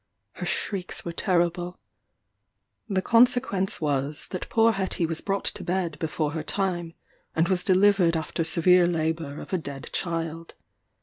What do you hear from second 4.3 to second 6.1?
poor Hetty was brought to bed